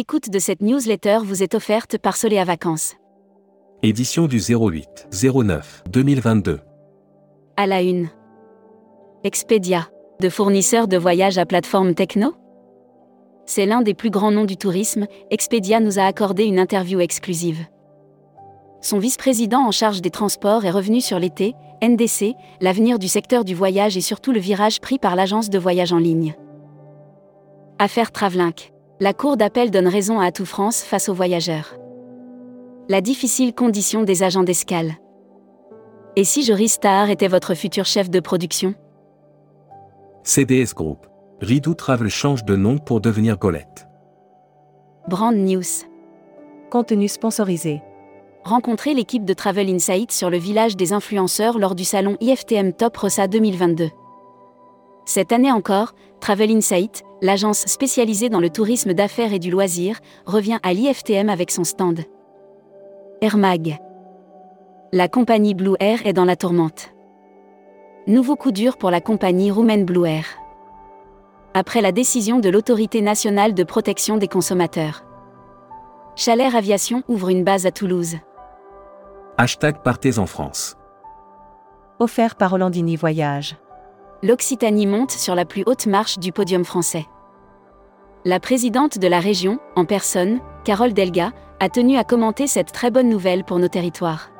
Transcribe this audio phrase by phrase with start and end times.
[0.00, 2.94] L'écoute de cette newsletter vous est offerte par Soléa Vacances.
[3.82, 6.60] Édition du 08 09 2022.
[7.58, 8.08] À la une.
[9.24, 9.90] Expedia,
[10.20, 12.32] de fournisseur de voyages à plateforme techno
[13.44, 17.66] C'est l'un des plus grands noms du tourisme, Expedia nous a accordé une interview exclusive.
[18.80, 22.32] Son vice-président en charge des transports est revenu sur l'été, NDC,
[22.62, 25.98] l'avenir du secteur du voyage et surtout le virage pris par l'agence de voyage en
[25.98, 26.34] ligne.
[27.78, 28.72] Affaire Travelink.
[29.02, 31.74] La Cour d'appel donne raison à Atout France face aux voyageurs.
[32.90, 34.92] La difficile condition des agents d'escale.
[36.16, 38.74] Et si Joris Star était votre futur chef de production?
[40.22, 41.06] CDS Group.
[41.40, 43.88] Ridou Travel change de nom pour devenir Golette.
[45.08, 45.86] Brand News.
[46.70, 47.80] Contenu sponsorisé.
[48.44, 52.98] Rencontrez l'équipe de Travel Insight sur le village des influenceurs lors du salon IFTM Top
[52.98, 53.88] Rossa 2022.
[55.04, 60.58] Cette année encore, Travel Insight, l'agence spécialisée dans le tourisme d'affaires et du loisir, revient
[60.62, 62.00] à l'IFTM avec son stand.
[63.20, 63.78] Air Mag.
[64.92, 66.90] La compagnie Blue Air est dans la tourmente.
[68.06, 70.24] Nouveau coup dur pour la compagnie roumaine Blue Air.
[71.54, 75.04] Après la décision de l'Autorité nationale de protection des consommateurs.
[76.16, 78.16] Chalair Aviation ouvre une base à Toulouse.
[79.38, 80.76] Hashtag Partez en France.
[81.98, 83.56] Offert par Rolandini Voyage.
[84.22, 87.06] L'Occitanie monte sur la plus haute marche du podium français.
[88.26, 92.90] La présidente de la région, en personne, Carole Delga, a tenu à commenter cette très
[92.90, 94.30] bonne nouvelle pour nos territoires.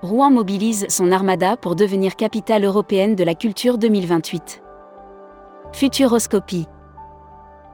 [0.00, 4.62] Rouen mobilise son armada pour devenir capitale européenne de la culture 2028.
[5.72, 6.66] Futuroscopie.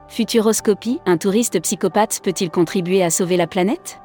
[0.09, 4.01] Futuroscopie, un touriste psychopathe peut-il contribuer à sauver la planète?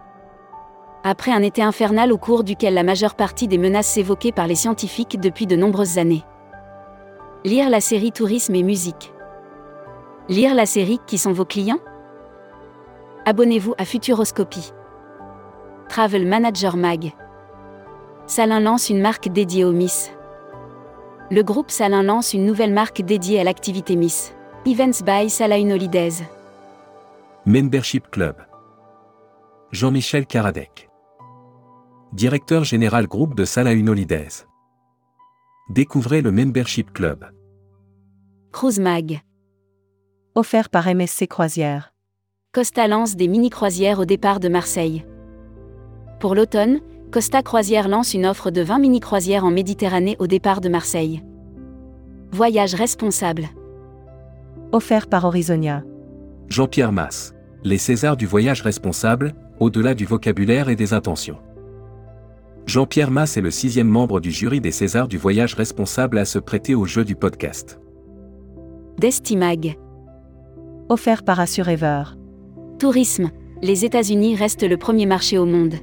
[1.03, 4.55] Après un été infernal au cours duquel la majeure partie des menaces s'évoquaient par les
[4.55, 6.23] scientifiques depuis de nombreuses années.
[7.44, 9.12] Lire la série Tourisme et musique.
[10.28, 11.80] Lire la série Qui sont vos clients?
[13.24, 14.72] Abonnez-vous à Futuroscopie.
[15.89, 17.12] Travel Manager Mag.
[18.28, 20.12] Salin lance une marque dédiée aux Miss.
[21.33, 24.36] Le groupe Salin lance une nouvelle marque dédiée à l'activité Miss.
[24.64, 26.22] Events by Salahin Holidays.
[27.44, 28.36] Membership Club.
[29.72, 30.88] Jean-Michel Karadec.
[32.12, 34.46] Directeur général groupe de Salahin Holidays.
[35.72, 37.24] Découvrez le Membership Club.
[38.52, 39.22] Cruise Mag.
[40.34, 41.94] Offert par MSC Croisière.
[42.52, 45.06] Costa lance des mini-croisières au départ de Marseille.
[46.20, 46.80] Pour l'automne,
[47.11, 51.22] Costa Croisière lance une offre de 20 mini-croisières en Méditerranée au départ de Marseille.
[52.32, 53.48] Voyage responsable.
[54.72, 55.84] Offert par Horizonia.
[56.48, 57.34] Jean-Pierre Masse.
[57.64, 61.38] Les Césars du voyage responsable, au-delà du vocabulaire et des intentions.
[62.67, 66.39] Jean-Pierre Masse est le sixième membre du jury des Césars du voyage responsable à se
[66.39, 67.80] prêter au jeu du podcast.
[68.98, 69.78] Destimag.
[70.89, 72.05] Offert par Assurever.
[72.78, 73.30] Tourisme.
[73.62, 75.74] Les États-Unis restent le premier marché au monde.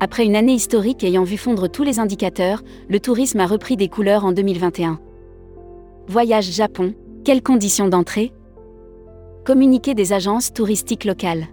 [0.00, 3.88] Après une année historique ayant vu fondre tous les indicateurs, le tourisme a repris des
[3.88, 4.98] couleurs en 2021.
[6.08, 6.94] Voyage Japon.
[7.24, 8.32] Quelles conditions d'entrée?
[9.44, 11.46] Communiqué des agences touristiques locales.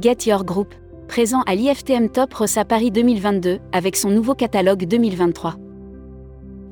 [0.00, 0.74] Get Your Group
[1.08, 5.56] présent à l'IFTM Top Rossa Paris 2022 avec son nouveau catalogue 2023.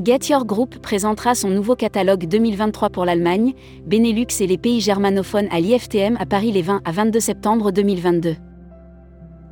[0.05, 3.55] Get Your Group présentera son nouveau catalogue 2023 pour l'Allemagne,
[3.87, 8.37] Benelux et les pays germanophones à l'IFTM à Paris les 20 à 22 septembre 2022.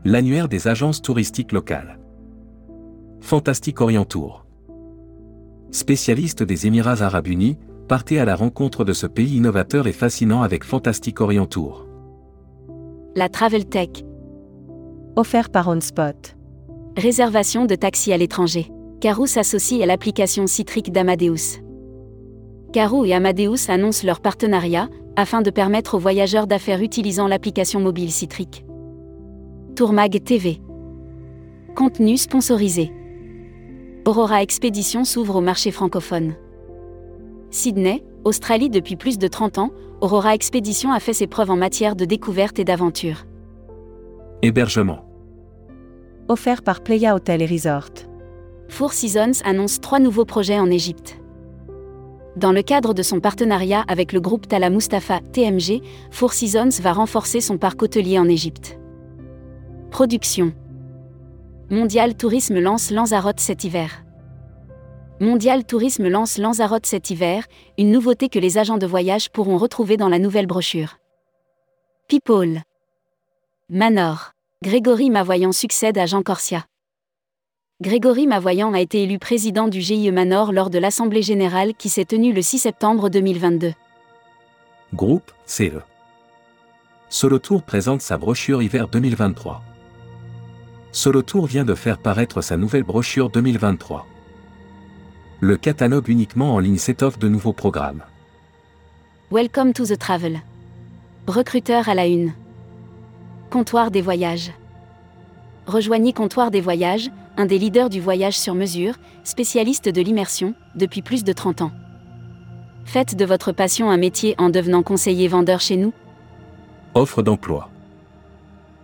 [0.04, 1.98] L'annuaire des agences touristiques locales.
[3.20, 4.44] Fantastic Orient Tour.
[5.70, 7.56] Spécialiste des Émirats arabes unis,
[7.88, 11.86] partez à la rencontre de ce pays innovateur et fascinant avec Fantastic Orient Tour.
[13.16, 13.90] La Travel Tech,
[15.16, 16.34] Offert par OnSpot.
[16.96, 18.72] Réservation de taxis à l'étranger.
[19.00, 21.60] Carou s'associe à l'application Citric d'Amadeus.
[22.72, 28.10] Carou et Amadeus annoncent leur partenariat afin de permettre aux voyageurs d'affaires utilisant l'application mobile
[28.10, 28.64] Citric.
[29.76, 30.60] Tourmag TV.
[31.76, 32.92] Contenu sponsorisé.
[34.06, 36.34] Aurora Expédition s'ouvre au marché francophone.
[37.52, 41.94] Sydney, Australie depuis plus de 30 ans, Aurora Expédition a fait ses preuves en matière
[41.94, 43.26] de découverte et d'aventure.
[44.42, 45.13] Hébergement.
[46.28, 47.90] Offert par Playa Hotel et Resort.
[48.68, 51.18] Four Seasons annonce trois nouveaux projets en Égypte.
[52.36, 56.94] Dans le cadre de son partenariat avec le groupe Tala Mustafa TMG, Four Seasons va
[56.94, 58.78] renforcer son parc hôtelier en Égypte.
[59.90, 60.54] Production.
[61.68, 64.02] Mondial Tourisme lance Lanzarote cet hiver.
[65.20, 67.44] Mondial Tourisme lance Lanzarote cet hiver,
[67.76, 70.96] une nouveauté que les agents de voyage pourront retrouver dans la nouvelle brochure.
[72.08, 72.62] People.
[73.68, 74.33] Manor.
[74.64, 76.64] Grégory Mavoyant succède à Jean Corsia.
[77.82, 82.06] Grégory Mavoyant a été élu président du GIE Manor lors de l'Assemblée générale qui s'est
[82.06, 83.74] tenue le 6 septembre 2022.
[84.94, 85.82] Groupe CE.
[87.10, 89.60] Solotour présente sa brochure hiver 2023.
[90.92, 94.06] Solotour vient de faire paraître sa nouvelle brochure 2023.
[95.40, 98.02] Le catalogue uniquement en ligne s'étoffe de nouveaux programmes.
[99.30, 100.40] Welcome to the travel.
[101.26, 102.32] Recruteur à la une.
[103.54, 104.50] Comptoir des voyages.
[105.68, 111.02] Rejoignez Comptoir des voyages, un des leaders du voyage sur mesure, spécialiste de l'immersion, depuis
[111.02, 111.70] plus de 30 ans.
[112.84, 115.92] Faites de votre passion un métier en devenant conseiller vendeur chez nous.
[116.94, 117.70] Offre d'emploi.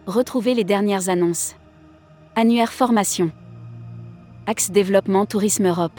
[0.06, 1.56] Retrouvez les dernières annonces.
[2.36, 3.32] Annuaire formation.
[4.46, 5.98] Axe développement Tourisme Europe.